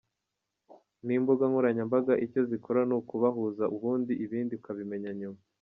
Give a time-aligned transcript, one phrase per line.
[1.05, 5.39] N’imbugankoranyambaga icyo zikora n’ukubahuza ubundi ibindi ukabimenya nyuma.